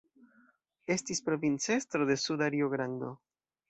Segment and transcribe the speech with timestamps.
[0.95, 3.17] Estis provincestro de Suda Rio-Grando.